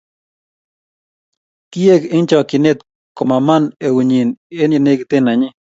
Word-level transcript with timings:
Kiek 1.71 2.01
eng 2.15 2.27
chokchinet 2.29 2.79
komaman 3.17 3.63
eut 3.85 4.05
nyi 4.09 4.19
eng 4.61 4.73
yenekiten 4.73 5.23
nenyin 5.25 5.53